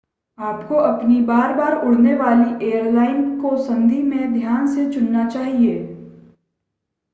आपको 0.37 0.75
अपनी 0.77 1.19
बार-बार 1.21 1.75
उड़ने 1.81 2.13
वाली 2.15 2.67
एयरलाइन 2.67 3.39
को 3.39 3.55
संधि 3.57 4.01
में 4.03 4.33
ध्यान 4.33 4.67
से 4.67 4.89
चुनना 4.91 5.27
चाहिए 5.27 5.79